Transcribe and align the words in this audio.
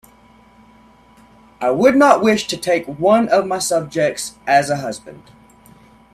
I 1.59 1.69
would 1.69 1.95
not 1.95 2.23
wish 2.23 2.47
to 2.47 2.57
take 2.57 2.87
one 2.87 3.29
of 3.29 3.45
my 3.45 3.59
subjects 3.59 4.33
as 4.47 4.71
a 4.71 4.77
husband... 4.77 5.29